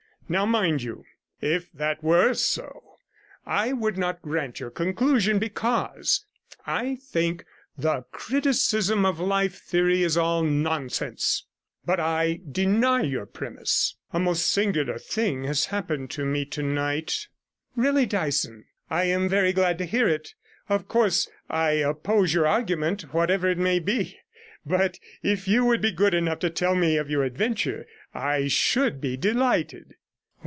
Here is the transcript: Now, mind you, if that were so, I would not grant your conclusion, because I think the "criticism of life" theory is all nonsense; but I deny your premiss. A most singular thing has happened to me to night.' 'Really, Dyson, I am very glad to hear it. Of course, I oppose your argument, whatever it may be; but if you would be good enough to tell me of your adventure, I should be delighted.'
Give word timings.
Now, 0.29 0.45
mind 0.45 0.81
you, 0.81 1.03
if 1.41 1.69
that 1.73 2.01
were 2.05 2.33
so, 2.33 2.95
I 3.45 3.73
would 3.73 3.97
not 3.97 4.21
grant 4.21 4.61
your 4.61 4.71
conclusion, 4.71 5.39
because 5.39 6.25
I 6.65 6.95
think 7.01 7.43
the 7.77 8.03
"criticism 8.13 9.05
of 9.05 9.19
life" 9.19 9.55
theory 9.59 10.03
is 10.03 10.15
all 10.15 10.41
nonsense; 10.43 11.47
but 11.85 11.99
I 11.99 12.39
deny 12.49 13.01
your 13.01 13.25
premiss. 13.25 13.95
A 14.13 14.21
most 14.21 14.49
singular 14.49 14.97
thing 14.97 15.43
has 15.43 15.65
happened 15.65 16.09
to 16.11 16.23
me 16.23 16.45
to 16.45 16.63
night.' 16.63 17.27
'Really, 17.75 18.05
Dyson, 18.05 18.63
I 18.89 19.03
am 19.05 19.27
very 19.27 19.51
glad 19.51 19.77
to 19.79 19.85
hear 19.85 20.07
it. 20.07 20.33
Of 20.69 20.87
course, 20.87 21.27
I 21.49 21.71
oppose 21.71 22.33
your 22.33 22.47
argument, 22.47 23.13
whatever 23.13 23.49
it 23.49 23.57
may 23.57 23.79
be; 23.79 24.17
but 24.65 24.97
if 25.21 25.49
you 25.49 25.65
would 25.65 25.81
be 25.81 25.91
good 25.91 26.13
enough 26.13 26.39
to 26.39 26.49
tell 26.49 26.73
me 26.75 26.95
of 26.95 27.09
your 27.09 27.25
adventure, 27.25 27.85
I 28.13 28.47
should 28.47 29.01
be 29.01 29.17
delighted.' 29.17 29.95